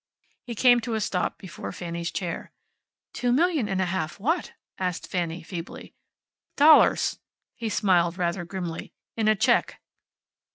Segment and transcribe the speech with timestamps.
[0.41, 2.51] He came to a stop before Fanny's chair.
[3.13, 5.93] "Two million and a half what?" asked Fanny, feebly.
[6.55, 7.19] "Dollars."
[7.53, 8.93] He smiled rather grimly.
[9.15, 9.79] "In a check."